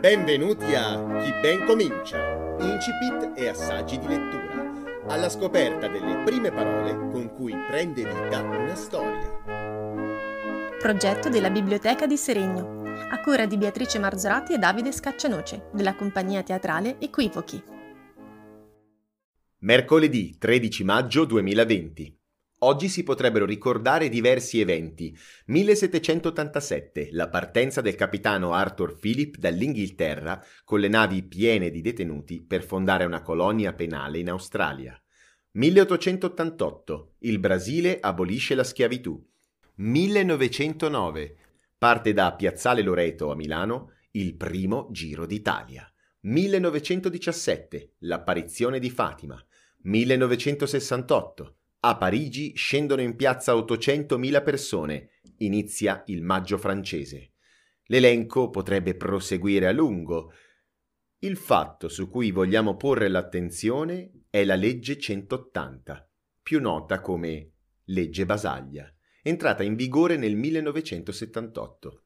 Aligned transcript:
Benvenuti 0.00 0.74
a 0.74 1.20
Chi 1.20 1.32
ben 1.40 1.64
comincia, 1.64 2.56
incipit 2.58 3.38
e 3.38 3.46
assaggi 3.46 3.96
di 3.96 4.08
lettura, 4.08 5.04
alla 5.06 5.28
scoperta 5.28 5.86
delle 5.86 6.24
prime 6.24 6.50
parole 6.50 7.10
con 7.12 7.32
cui 7.32 7.54
prende 7.68 8.02
vita 8.02 8.40
una 8.40 8.74
storia. 8.74 9.38
Progetto 10.80 11.28
della 11.28 11.50
Biblioteca 11.50 12.08
di 12.08 12.16
Seregno, 12.16 12.82
a 13.08 13.20
cura 13.20 13.46
di 13.46 13.56
Beatrice 13.56 14.00
Marzorati 14.00 14.54
e 14.54 14.58
Davide 14.58 14.90
Scaccianoce, 14.90 15.68
della 15.72 15.94
compagnia 15.94 16.42
teatrale 16.42 16.98
Equivochi. 16.98 17.62
Mercoledì 19.58 20.36
13 20.38 20.82
maggio 20.82 21.24
2020. 21.24 22.19
Oggi 22.62 22.90
si 22.90 23.04
potrebbero 23.04 23.46
ricordare 23.46 24.10
diversi 24.10 24.60
eventi. 24.60 25.16
1787, 25.46 27.08
la 27.12 27.30
partenza 27.30 27.80
del 27.80 27.94
capitano 27.94 28.52
Arthur 28.52 28.98
Phillip 28.98 29.38
dall'Inghilterra 29.38 30.44
con 30.62 30.80
le 30.80 30.88
navi 30.88 31.22
piene 31.22 31.70
di 31.70 31.80
detenuti 31.80 32.42
per 32.42 32.62
fondare 32.62 33.06
una 33.06 33.22
colonia 33.22 33.72
penale 33.72 34.18
in 34.18 34.28
Australia. 34.28 35.00
1888, 35.52 37.14
il 37.20 37.38
Brasile 37.38 37.98
abolisce 37.98 38.54
la 38.54 38.64
schiavitù. 38.64 39.18
1909, 39.76 41.36
parte 41.78 42.12
da 42.12 42.34
Piazzale 42.34 42.82
Loreto 42.82 43.30
a 43.30 43.36
Milano 43.36 43.92
il 44.10 44.36
primo 44.36 44.88
Giro 44.90 45.24
d'Italia. 45.24 45.90
1917, 46.20 47.94
l'apparizione 48.00 48.78
di 48.78 48.90
Fatima. 48.90 49.42
1968, 49.82 51.59
a 51.82 51.96
Parigi 51.96 52.54
scendono 52.54 53.00
in 53.00 53.16
piazza 53.16 53.54
800.000 53.54 54.42
persone. 54.42 55.10
Inizia 55.38 56.02
il 56.06 56.22
maggio 56.22 56.58
francese. 56.58 57.32
L'elenco 57.86 58.50
potrebbe 58.50 58.94
proseguire 58.94 59.66
a 59.66 59.72
lungo. 59.72 60.32
Il 61.20 61.36
fatto 61.36 61.88
su 61.88 62.08
cui 62.08 62.30
vogliamo 62.30 62.76
porre 62.76 63.08
l'attenzione 63.08 64.24
è 64.28 64.44
la 64.44 64.54
legge 64.54 64.98
180, 64.98 66.10
più 66.42 66.60
nota 66.60 67.00
come 67.00 67.52
legge 67.84 68.26
Basaglia, 68.26 68.92
entrata 69.22 69.62
in 69.62 69.74
vigore 69.74 70.16
nel 70.16 70.36
1978. 70.36 72.04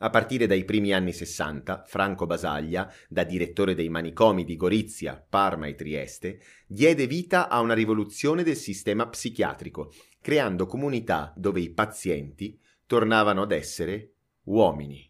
A 0.00 0.10
partire 0.10 0.46
dai 0.46 0.64
primi 0.64 0.92
anni 0.92 1.12
Sessanta, 1.12 1.82
Franco 1.84 2.24
Basaglia, 2.24 2.88
da 3.08 3.24
direttore 3.24 3.74
dei 3.74 3.88
manicomi 3.88 4.44
di 4.44 4.54
Gorizia, 4.54 5.20
Parma 5.28 5.66
e 5.66 5.74
Trieste, 5.74 6.40
diede 6.68 7.08
vita 7.08 7.48
a 7.48 7.58
una 7.58 7.74
rivoluzione 7.74 8.44
del 8.44 8.54
sistema 8.54 9.08
psichiatrico, 9.08 9.92
creando 10.20 10.66
comunità 10.66 11.32
dove 11.36 11.60
i 11.60 11.70
pazienti 11.70 12.56
tornavano 12.86 13.42
ad 13.42 13.50
essere 13.50 14.12
uomini. 14.44 15.04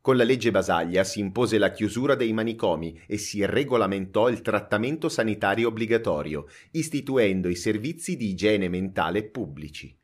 Con 0.00 0.16
la 0.16 0.24
legge 0.24 0.52
Basaglia 0.52 1.02
si 1.02 1.18
impose 1.18 1.58
la 1.58 1.72
chiusura 1.72 2.14
dei 2.14 2.32
manicomi 2.32 3.00
e 3.06 3.16
si 3.16 3.44
regolamentò 3.44 4.28
il 4.28 4.42
trattamento 4.42 5.08
sanitario 5.08 5.68
obbligatorio, 5.68 6.46
istituendo 6.70 7.48
i 7.48 7.56
servizi 7.56 8.16
di 8.16 8.28
igiene 8.28 8.68
mentale 8.68 9.24
pubblici. 9.24 9.96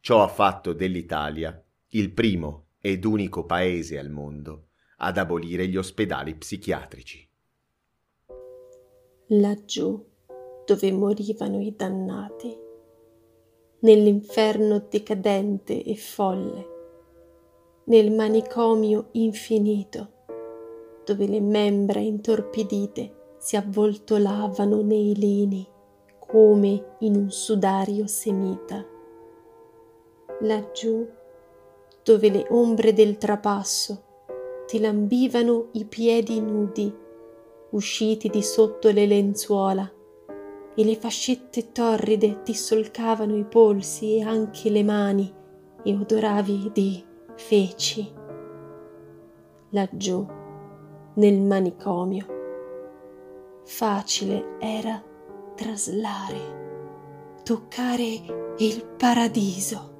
Ciò 0.00 0.22
ha 0.22 0.28
fatto 0.28 0.74
dell'Italia 0.74 1.62
il 1.90 2.12
primo 2.12 2.66
ed 2.80 3.04
unico 3.04 3.44
paese 3.44 3.98
al 3.98 4.10
mondo 4.10 4.68
ad 4.98 5.18
abolire 5.18 5.66
gli 5.66 5.76
ospedali 5.76 6.34
psichiatrici. 6.34 7.28
Laggiù 9.28 10.06
dove 10.64 10.92
morivano 10.92 11.60
i 11.60 11.74
dannati, 11.76 12.56
nell'inferno 13.80 14.86
decadente 14.88 15.82
e 15.82 15.96
folle, 15.96 16.68
nel 17.84 18.12
manicomio 18.12 19.08
infinito, 19.12 20.12
dove 21.04 21.26
le 21.26 21.40
membra 21.40 21.98
intorpidite 21.98 23.34
si 23.38 23.56
avvoltolavano 23.56 24.82
nei 24.82 25.14
lini 25.14 25.66
come 26.18 26.96
in 27.00 27.16
un 27.16 27.30
sudario 27.30 28.06
semita. 28.06 28.86
Laggiù 30.40 31.08
dove 32.10 32.28
le 32.28 32.44
ombre 32.50 32.92
del 32.92 33.18
trapasso 33.18 34.02
ti 34.66 34.80
lambivano 34.80 35.68
i 35.74 35.84
piedi 35.84 36.40
nudi, 36.40 36.92
usciti 37.70 38.28
di 38.28 38.42
sotto 38.42 38.90
le 38.90 39.06
lenzuola, 39.06 39.88
e 40.74 40.84
le 40.84 40.96
fascette 40.96 41.70
torride 41.70 42.42
ti 42.42 42.52
solcavano 42.52 43.36
i 43.36 43.44
polsi 43.44 44.16
e 44.16 44.22
anche 44.22 44.70
le 44.70 44.82
mani, 44.82 45.32
e 45.84 45.94
odoravi 45.94 46.70
di 46.72 47.04
feci. 47.36 48.12
Laggiù, 49.70 50.26
nel 51.14 51.40
manicomio, 51.40 52.26
facile 53.62 54.56
era 54.58 55.00
traslare, 55.54 57.38
toccare 57.44 58.54
il 58.58 58.84
paradiso 58.96 59.98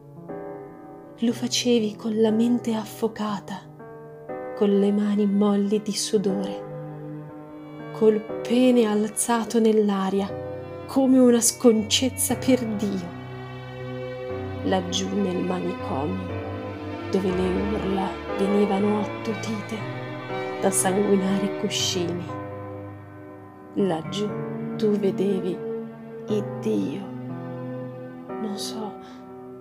lo 1.23 1.35
facevi 1.35 1.97
con 1.97 2.19
la 2.19 2.31
mente 2.31 2.73
affocata, 2.73 3.61
con 4.57 4.79
le 4.79 4.91
mani 4.91 5.27
molli 5.27 5.83
di 5.83 5.93
sudore, 5.93 7.91
col 7.93 8.23
pene 8.41 8.87
alzato 8.87 9.61
nell'aria 9.61 10.33
come 10.87 11.19
una 11.19 11.43
sconcezza 11.43 12.37
per 12.37 12.65
Dio. 12.65 13.19
Laggiù 14.65 15.09
nel 15.15 15.45
manicomio, 15.45 16.27
dove 17.11 17.29
le 17.29 17.49
urla 17.75 18.09
venivano 18.39 19.01
attutite 19.01 19.77
da 20.63 20.71
sanguinari 20.71 21.59
cuscini. 21.61 22.25
Laggiù 23.75 24.27
tu 24.77 24.89
vedevi 24.93 25.55
il 26.29 26.45
Dio, 26.61 27.03
non 28.41 28.57
so, 28.57 28.90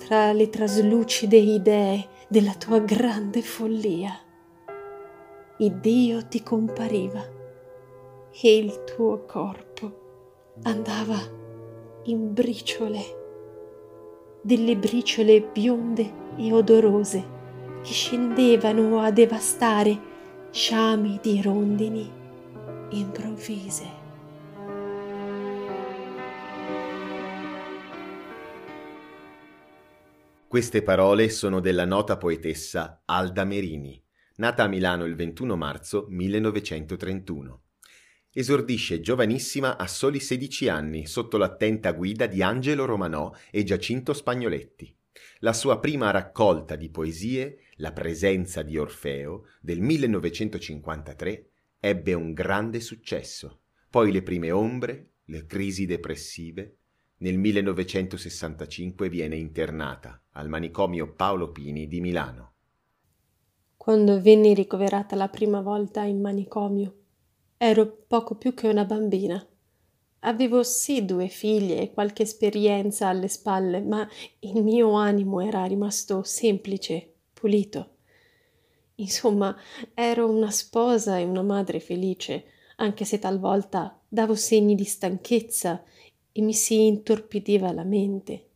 tra 0.09 0.31
le 0.31 0.49
traslucide 0.49 1.37
idee 1.37 2.07
della 2.27 2.55
tua 2.55 2.79
grande 2.79 3.43
follia. 3.43 4.11
Il 5.59 5.75
Dio 5.75 6.25
ti 6.25 6.41
compariva 6.41 7.23
e 8.41 8.57
il 8.57 8.83
tuo 8.85 9.23
corpo 9.27 10.55
andava 10.63 11.15
in 12.05 12.33
briciole, 12.33 13.01
delle 14.41 14.75
briciole 14.77 15.41
bionde 15.41 16.11
e 16.37 16.53
odorose 16.53 17.23
che 17.83 17.91
scendevano 17.91 19.01
a 19.01 19.11
devastare 19.11 19.95
sciami 20.49 21.19
di 21.21 21.39
rondini 21.39 22.11
improvvise. 22.89 23.98
Queste 30.49 30.81
parole 30.81 31.29
sono 31.29 31.59
della 31.59 31.85
nota 31.85 32.17
poetessa 32.17 33.03
Alda 33.05 33.43
Merini, 33.43 34.03
nata 34.37 34.63
a 34.63 34.67
Milano 34.67 35.05
il 35.05 35.13
21 35.13 35.55
marzo 35.55 36.07
1931. 36.09 37.61
Esordisce 38.33 38.99
giovanissima 38.99 39.77
a 39.77 39.85
soli 39.85 40.19
16 40.19 40.67
anni 40.67 41.05
sotto 41.05 41.37
l'attenta 41.37 41.91
guida 41.91 42.25
di 42.25 42.41
Angelo 42.41 42.85
Romanò 42.85 43.31
e 43.51 43.63
Giacinto 43.63 44.11
Spagnoletti. 44.11 44.91
La 45.41 45.53
sua 45.53 45.79
prima 45.79 46.09
raccolta 46.09 46.75
di 46.75 46.89
poesie, 46.89 47.59
La 47.75 47.91
presenza 47.91 48.63
di 48.63 48.75
Orfeo, 48.75 49.49
del 49.61 49.81
1953, 49.81 51.49
ebbe 51.79 52.13
un 52.15 52.33
grande 52.33 52.79
successo. 52.79 53.59
Poi 53.87 54.11
le 54.11 54.23
prime 54.23 54.49
ombre, 54.49 55.11
le 55.25 55.45
crisi 55.45 55.85
depressive, 55.85 56.77
nel 57.17 57.37
1965 57.37 59.09
viene 59.09 59.35
internata 59.35 60.18
al 60.39 60.47
manicomio 60.47 61.13
Paolo 61.13 61.51
Pini 61.51 61.87
di 61.87 61.99
Milano. 61.99 62.53
Quando 63.75 64.21
venni 64.21 64.53
ricoverata 64.53 65.15
la 65.15 65.27
prima 65.27 65.61
volta 65.61 66.03
in 66.03 66.21
manicomio, 66.21 66.95
ero 67.57 68.03
poco 68.07 68.35
più 68.35 68.53
che 68.53 68.67
una 68.67 68.85
bambina. 68.85 69.45
Avevo 70.19 70.63
sì 70.63 71.05
due 71.05 71.27
figlie 71.27 71.81
e 71.81 71.91
qualche 71.91 72.23
esperienza 72.23 73.07
alle 73.07 73.27
spalle, 73.27 73.81
ma 73.81 74.07
il 74.39 74.63
mio 74.63 74.93
animo 74.93 75.41
era 75.41 75.63
rimasto 75.65 76.23
semplice, 76.23 77.15
pulito. 77.33 77.95
Insomma, 78.95 79.55
ero 79.93 80.29
una 80.29 80.51
sposa 80.51 81.17
e 81.17 81.23
una 81.23 81.43
madre 81.43 81.79
felice, 81.79 82.45
anche 82.77 83.05
se 83.05 83.19
talvolta 83.19 83.99
davo 84.07 84.35
segni 84.35 84.75
di 84.75 84.85
stanchezza 84.85 85.83
e 86.31 86.41
mi 86.41 86.53
si 86.53 86.85
intorpidiva 86.85 87.71
la 87.71 87.83
mente. 87.83 88.48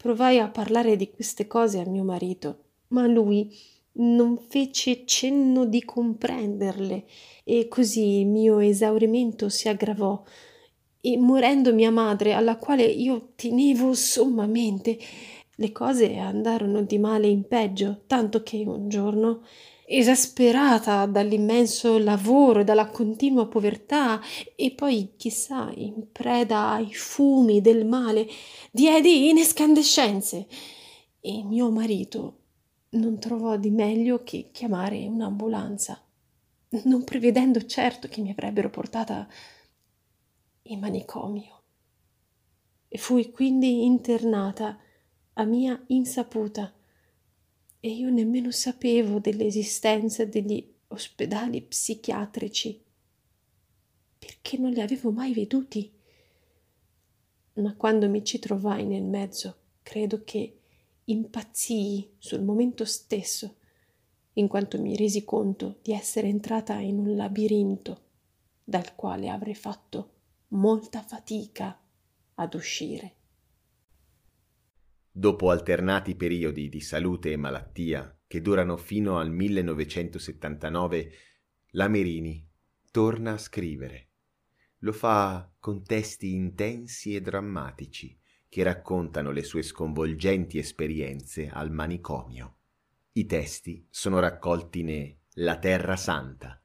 Provai 0.00 0.38
a 0.38 0.48
parlare 0.48 0.94
di 0.94 1.10
queste 1.10 1.48
cose 1.48 1.80
a 1.80 1.84
mio 1.88 2.04
marito, 2.04 2.66
ma 2.88 3.08
lui 3.08 3.52
non 3.94 4.38
fece 4.38 5.04
cenno 5.04 5.66
di 5.66 5.84
comprenderle. 5.84 7.04
E 7.42 7.66
così 7.66 8.20
il 8.20 8.26
mio 8.28 8.60
esaurimento 8.60 9.48
si 9.48 9.68
aggravò. 9.68 10.22
E 11.00 11.18
morendo 11.18 11.74
mia 11.74 11.90
madre, 11.90 12.32
alla 12.32 12.56
quale 12.58 12.84
io 12.84 13.32
tenevo 13.34 13.92
sommamente, 13.92 14.98
Le 15.60 15.72
cose 15.72 16.16
andarono 16.18 16.82
di 16.82 16.98
male 16.98 17.26
in 17.26 17.48
peggio, 17.48 18.02
tanto 18.06 18.44
che 18.44 18.62
un 18.64 18.88
giorno, 18.88 19.42
esasperata 19.90 21.06
dall'immenso 21.06 21.96
lavoro 21.98 22.60
e 22.60 22.64
dalla 22.64 22.88
continua 22.88 23.46
povertà, 23.46 24.20
e 24.54 24.72
poi, 24.72 25.14
chissà, 25.16 25.72
in 25.74 26.12
preda 26.12 26.72
ai 26.72 26.92
fumi 26.92 27.62
del 27.62 27.86
male, 27.86 28.28
diedi 28.70 29.30
in 29.30 29.38
escandescenze. 29.38 30.46
E 31.20 31.42
mio 31.42 31.70
marito 31.70 32.36
non 32.90 33.18
trovò 33.18 33.56
di 33.56 33.70
meglio 33.70 34.22
che 34.22 34.50
chiamare 34.52 35.06
un'ambulanza, 35.06 36.02
non 36.84 37.04
prevedendo 37.04 37.64
certo 37.64 38.08
che 38.08 38.20
mi 38.20 38.30
avrebbero 38.30 38.68
portata 38.68 39.26
in 40.64 40.78
manicomio. 40.80 41.62
E 42.88 42.98
fui 42.98 43.30
quindi 43.30 43.84
internata 43.84 44.78
a 45.34 45.44
mia 45.44 45.82
insaputa 45.88 46.72
e 47.80 47.90
io 47.90 48.10
nemmeno 48.10 48.50
sapevo 48.50 49.18
dell'esistenza 49.18 50.24
degli 50.24 50.74
ospedali 50.88 51.62
psichiatrici 51.62 52.82
perché 54.18 54.58
non 54.58 54.70
li 54.70 54.80
avevo 54.80 55.10
mai 55.10 55.32
veduti. 55.32 55.90
Ma 57.54 57.74
quando 57.76 58.08
mi 58.08 58.24
ci 58.24 58.38
trovai 58.38 58.84
nel 58.84 59.04
mezzo, 59.04 59.56
credo 59.82 60.22
che 60.24 60.58
impazzii 61.04 62.16
sul 62.18 62.42
momento 62.42 62.84
stesso, 62.84 63.56
in 64.34 64.48
quanto 64.48 64.80
mi 64.80 64.96
resi 64.96 65.24
conto 65.24 65.78
di 65.82 65.92
essere 65.92 66.28
entrata 66.28 66.74
in 66.74 66.98
un 66.98 67.16
labirinto 67.16 68.02
dal 68.62 68.94
quale 68.94 69.28
avrei 69.28 69.54
fatto 69.54 70.14
molta 70.48 71.02
fatica 71.02 71.80
ad 72.34 72.54
uscire. 72.54 73.17
Dopo 75.18 75.50
alternati 75.50 76.14
periodi 76.14 76.68
di 76.68 76.80
salute 76.80 77.32
e 77.32 77.36
malattia 77.36 78.16
che 78.24 78.40
durano 78.40 78.76
fino 78.76 79.18
al 79.18 79.32
1979, 79.32 81.12
la 81.70 81.88
Merini 81.88 82.48
torna 82.92 83.32
a 83.32 83.38
scrivere. 83.38 84.10
Lo 84.82 84.92
fa 84.92 85.50
con 85.58 85.82
testi 85.82 86.34
intensi 86.34 87.16
e 87.16 87.20
drammatici, 87.20 88.16
che 88.48 88.62
raccontano 88.62 89.32
le 89.32 89.42
sue 89.42 89.62
sconvolgenti 89.62 90.56
esperienze 90.56 91.48
al 91.48 91.72
manicomio. 91.72 92.58
I 93.14 93.26
testi 93.26 93.84
sono 93.90 94.20
raccolti 94.20 94.84
ne 94.84 95.16
La 95.32 95.58
Terra 95.58 95.96
Santa, 95.96 96.62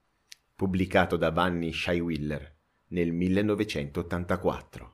pubblicato 0.55 1.17
da 1.17 1.31
Vanni 1.31 1.73
Scheiwiller 1.73 2.55
nel 2.89 3.13
1984. 3.13 4.92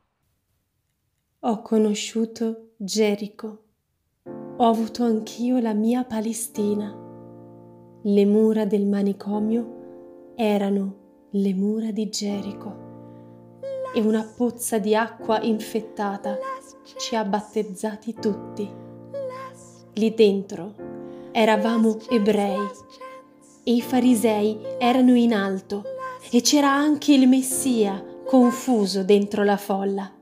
Ho 1.43 1.61
conosciuto 1.61 2.71
Gerico. 2.75 3.63
Ho 4.57 4.67
avuto 4.67 5.05
anch'io 5.05 5.59
la 5.59 5.71
mia 5.73 6.03
Palestina. 6.03 6.93
Le 8.01 8.25
mura 8.25 8.65
del 8.65 8.85
manicomio 8.85 10.33
erano 10.35 11.27
le 11.29 11.53
mura 11.53 11.91
di 11.91 12.09
Gerico 12.09 13.59
e 13.93 14.01
una 14.01 14.29
pozza 14.35 14.79
di 14.79 14.93
acqua 14.93 15.41
infettata 15.41 16.37
ci 16.97 17.15
ha 17.15 17.23
battezzati 17.23 18.15
tutti. 18.15 18.69
Lì 19.93 20.13
dentro 20.13 20.75
eravamo 21.31 21.99
ebrei 22.09 22.67
e 23.63 23.75
i 23.75 23.81
farisei 23.81 24.59
erano 24.77 25.15
in 25.15 25.33
alto 25.33 25.83
e 26.31 26.41
c'era 26.41 26.69
anche 26.69 27.13
il 27.13 27.29
Messia 27.29 28.03
confuso 28.25 29.05
dentro 29.05 29.45
la 29.45 29.55
folla, 29.55 30.18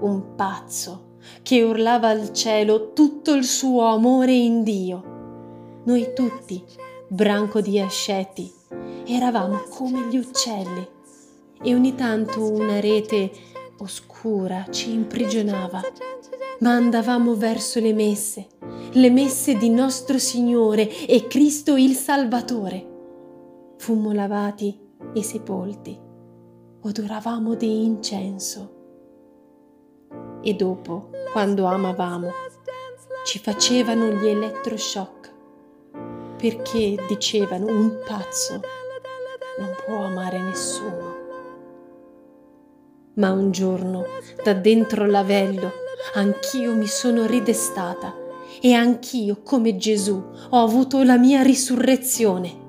un 0.00 0.34
pazzo 0.34 1.16
che 1.42 1.62
urlava 1.62 2.08
al 2.08 2.32
cielo 2.32 2.92
tutto 2.92 3.34
il 3.34 3.44
suo 3.44 3.86
amore 3.86 4.32
in 4.32 4.62
Dio. 4.62 5.82
Noi 5.84 6.12
tutti, 6.14 6.62
branco 7.08 7.60
di 7.60 7.78
asceti, 7.80 8.52
eravamo 9.06 9.62
come 9.70 10.06
gli 10.08 10.16
uccelli 10.16 10.86
e 11.62 11.74
ogni 11.74 11.94
tanto 11.94 12.50
una 12.50 12.80
rete 12.80 13.30
oscura 13.78 14.66
ci 14.70 14.92
imprigionava, 14.92 15.80
ma 16.60 16.72
andavamo 16.72 17.34
verso 17.34 17.80
le 17.80 17.92
messe, 17.92 18.48
le 18.92 19.10
messe 19.10 19.56
di 19.56 19.70
nostro 19.70 20.18
Signore 20.18 21.06
e 21.06 21.26
Cristo 21.26 21.76
il 21.76 21.94
Salvatore. 21.94 22.86
Fummo 23.78 24.12
lavati 24.12 24.78
e 25.14 25.22
sepolti, 25.22 25.98
odoravamo 26.80 27.54
di 27.54 27.84
incenso. 27.84 28.77
E 30.42 30.54
dopo, 30.54 31.10
quando 31.32 31.64
amavamo, 31.66 32.30
ci 33.24 33.38
facevano 33.38 34.08
gli 34.08 34.26
elettroshock, 34.26 35.32
perché 36.36 36.96
dicevano 37.08 37.66
un 37.66 37.98
pazzo 38.06 38.60
non 39.58 39.74
può 39.84 40.04
amare 40.04 40.40
nessuno. 40.40 41.16
Ma 43.14 43.32
un 43.32 43.50
giorno, 43.50 44.04
da 44.42 44.54
dentro 44.54 45.06
l'avello, 45.06 45.72
anch'io 46.14 46.74
mi 46.74 46.86
sono 46.86 47.26
ridestata 47.26 48.14
e 48.60 48.72
anch'io, 48.72 49.42
come 49.42 49.76
Gesù, 49.76 50.22
ho 50.50 50.62
avuto 50.62 51.02
la 51.02 51.18
mia 51.18 51.42
risurrezione. 51.42 52.66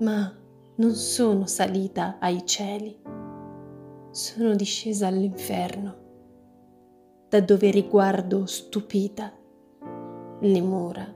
Ma 0.00 0.32
non 0.76 0.94
sono 0.94 1.46
salita 1.46 2.18
ai 2.20 2.44
cieli, 2.44 2.98
sono 4.10 4.54
discesa 4.54 5.06
all'inferno, 5.06 5.96
da 7.30 7.40
dove 7.40 7.70
riguardo 7.70 8.44
stupita 8.44 9.32
le 10.40 10.60
mura 10.60 11.06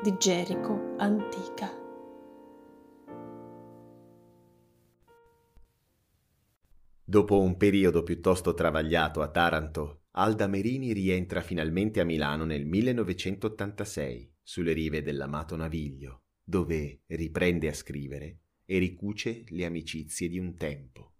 di 0.00 0.14
Gerico 0.16 0.94
antica. 0.98 1.68
Dopo 7.02 7.40
un 7.40 7.56
periodo 7.56 8.04
piuttosto 8.04 8.54
travagliato 8.54 9.20
a 9.20 9.30
Taranto, 9.32 10.02
Alda 10.12 10.46
Merini 10.46 10.92
rientra 10.92 11.40
finalmente 11.40 11.98
a 11.98 12.04
Milano 12.04 12.44
nel 12.44 12.64
1986 12.64 14.36
sulle 14.40 14.72
rive 14.72 15.02
dell'amato 15.02 15.56
Naviglio, 15.56 16.22
dove 16.40 17.00
riprende 17.06 17.66
a 17.66 17.74
scrivere 17.74 18.42
e 18.64 18.78
ricuce 18.78 19.42
le 19.48 19.64
amicizie 19.64 20.28
di 20.28 20.38
un 20.38 20.54
tempo. 20.54 21.14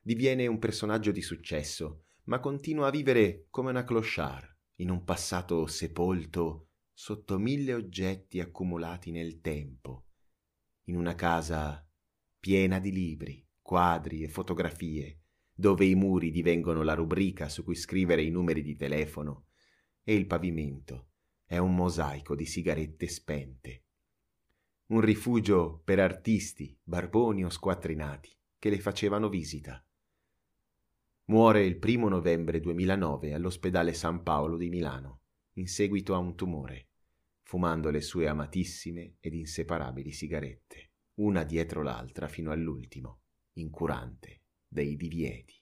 Diviene 0.00 0.46
un 0.46 0.60
personaggio 0.60 1.10
di 1.10 1.20
successo, 1.20 2.05
ma 2.26 2.40
continua 2.40 2.88
a 2.88 2.90
vivere 2.90 3.46
come 3.50 3.70
una 3.70 3.84
clochard, 3.84 4.54
in 4.76 4.90
un 4.90 5.04
passato 5.04 5.66
sepolto 5.66 6.68
sotto 6.92 7.38
mille 7.38 7.74
oggetti 7.74 8.40
accumulati 8.40 9.10
nel 9.10 9.40
tempo, 9.40 10.06
in 10.84 10.96
una 10.96 11.14
casa 11.14 11.86
piena 12.38 12.78
di 12.78 12.92
libri, 12.92 13.46
quadri 13.60 14.22
e 14.22 14.28
fotografie, 14.28 15.20
dove 15.52 15.86
i 15.86 15.94
muri 15.94 16.30
divengono 16.30 16.82
la 16.82 16.94
rubrica 16.94 17.48
su 17.48 17.64
cui 17.64 17.74
scrivere 17.74 18.22
i 18.22 18.30
numeri 18.30 18.62
di 18.62 18.76
telefono 18.76 19.46
e 20.02 20.14
il 20.14 20.26
pavimento 20.26 21.10
è 21.44 21.58
un 21.58 21.74
mosaico 21.74 22.34
di 22.34 22.44
sigarette 22.44 23.06
spente. 23.08 23.84
Un 24.86 25.00
rifugio 25.00 25.80
per 25.84 26.00
artisti, 26.00 26.78
barboni 26.82 27.44
o 27.44 27.48
squattrinati 27.48 28.36
che 28.58 28.70
le 28.70 28.80
facevano 28.80 29.28
visita. 29.28 29.85
Muore 31.28 31.64
il 31.64 31.76
primo 31.78 32.08
novembre 32.08 32.60
2009 32.60 33.34
all'ospedale 33.34 33.92
San 33.94 34.22
Paolo 34.22 34.56
di 34.56 34.68
Milano, 34.68 35.22
in 35.54 35.66
seguito 35.66 36.14
a 36.14 36.18
un 36.18 36.36
tumore, 36.36 36.90
fumando 37.42 37.90
le 37.90 38.00
sue 38.00 38.28
amatissime 38.28 39.16
ed 39.18 39.34
inseparabili 39.34 40.12
sigarette, 40.12 40.92
una 41.14 41.42
dietro 41.42 41.82
l'altra 41.82 42.28
fino 42.28 42.52
all'ultimo 42.52 43.22
incurante 43.54 44.42
dei 44.68 44.94
divieti. 44.94 45.60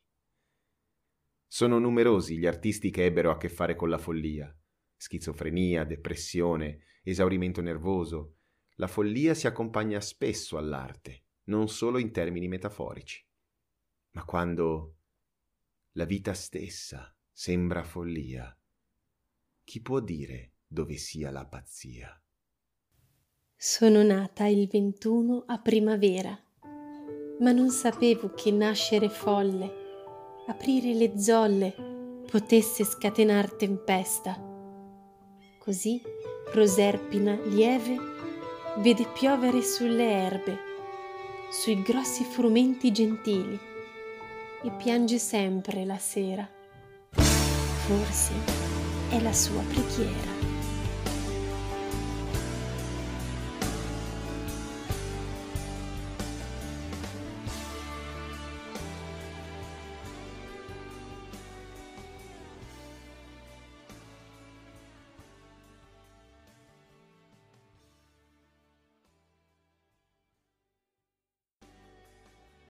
Sono 1.46 1.78
numerosi 1.78 2.36
gli 2.36 2.46
artisti 2.46 2.90
che 2.90 3.06
ebbero 3.06 3.30
a 3.30 3.38
che 3.38 3.48
fare 3.48 3.74
con 3.74 3.88
la 3.88 3.96
follia. 3.98 4.54
Schizofrenia, 4.96 5.84
depressione, 5.84 6.80
esaurimento 7.02 7.62
nervoso. 7.62 8.36
La 8.74 8.86
follia 8.86 9.32
si 9.32 9.46
accompagna 9.46 10.00
spesso 10.00 10.58
all'arte, 10.58 11.24
non 11.44 11.68
solo 11.68 11.96
in 11.96 12.10
termini 12.10 12.48
metaforici. 12.48 13.26
Ma 14.10 14.24
quando 14.24 14.96
la 15.96 16.04
vita 16.04 16.34
stessa 16.34 17.12
sembra 17.32 17.82
follia, 17.82 18.56
chi 19.64 19.80
può 19.80 20.00
dire 20.00 20.52
dove 20.66 20.96
sia 20.96 21.30
la 21.30 21.46
pazzia? 21.46 22.22
Sono 23.56 24.02
nata 24.02 24.46
il 24.46 24.68
21 24.68 25.44
a 25.46 25.58
primavera 25.60 26.38
ma 27.38 27.50
non 27.50 27.70
sapevo 27.70 28.32
che 28.34 28.50
nascere 28.52 29.08
folle, 29.08 29.72
aprire 30.46 30.94
le 30.94 31.18
zolle, 31.18 31.74
potesse 32.30 32.84
scatenar 32.84 33.52
tempesta. 33.54 34.40
Così 35.58 36.00
Proserpina 36.50 37.34
lieve 37.46 37.96
vede 38.78 39.06
piovere 39.08 39.62
sulle 39.62 40.10
erbe, 40.10 40.58
sui 41.50 41.82
grossi 41.82 42.22
frumenti 42.22 42.92
gentili, 42.92 43.58
e 44.64 44.70
piange 44.72 45.18
sempre 45.18 45.84
la 45.84 45.98
sera. 45.98 46.48
Forse 47.12 48.32
è 49.10 49.20
la 49.20 49.32
sua 49.32 49.62
preghiera. 49.62 50.33